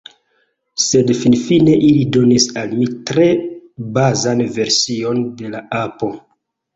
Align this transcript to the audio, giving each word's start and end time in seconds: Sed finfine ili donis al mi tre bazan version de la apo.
Sed 0.83 1.11
finfine 1.17 1.75
ili 1.89 2.07
donis 2.15 2.47
al 2.61 2.73
mi 2.79 2.87
tre 3.09 3.25
bazan 3.99 4.41
version 4.57 5.21
de 5.43 5.53
la 5.57 5.63
apo. 5.81 6.11